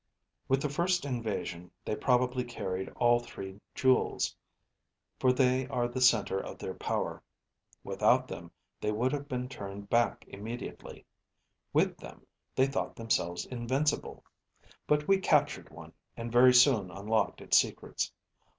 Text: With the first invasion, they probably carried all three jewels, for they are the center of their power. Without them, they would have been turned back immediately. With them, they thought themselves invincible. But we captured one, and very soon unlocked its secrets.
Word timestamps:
With 0.47 0.63
the 0.63 0.67
first 0.69 1.05
invasion, 1.05 1.69
they 1.85 1.95
probably 1.95 2.43
carried 2.43 2.89
all 2.95 3.19
three 3.19 3.61
jewels, 3.75 4.35
for 5.19 5.31
they 5.31 5.67
are 5.67 5.87
the 5.87 6.01
center 6.01 6.39
of 6.39 6.57
their 6.57 6.73
power. 6.73 7.21
Without 7.83 8.27
them, 8.27 8.49
they 8.79 8.91
would 8.91 9.11
have 9.11 9.27
been 9.27 9.47
turned 9.47 9.91
back 9.91 10.25
immediately. 10.27 11.05
With 11.71 11.97
them, 11.97 12.25
they 12.55 12.65
thought 12.65 12.95
themselves 12.95 13.45
invincible. 13.45 14.25
But 14.87 15.07
we 15.07 15.19
captured 15.19 15.69
one, 15.69 15.93
and 16.17 16.31
very 16.31 16.55
soon 16.55 16.89
unlocked 16.89 17.39
its 17.39 17.59
secrets. 17.59 18.11